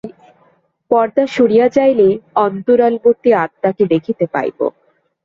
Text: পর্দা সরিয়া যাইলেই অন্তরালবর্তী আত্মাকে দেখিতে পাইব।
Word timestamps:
পর্দা 0.91 1.23
সরিয়া 1.27 1.67
যাইলেই 1.69 2.13
অন্তরালবর্তী 2.41 3.29
আত্মাকে 3.43 3.83
দেখিতে 3.93 4.25
পাইব। 4.33 4.57